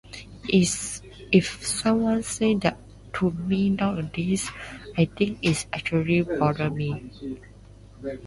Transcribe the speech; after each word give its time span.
If 1.31 1.63
someone 1.63 2.23
said 2.23 2.61
that 2.61 2.79
to 3.19 3.29
me 3.29 3.69
nowadays 3.69 4.49
I 4.97 5.05
think 5.05 5.37
it’d 5.43 5.63
actually 5.77 6.21
bother 6.23 6.71
me. 6.71 6.89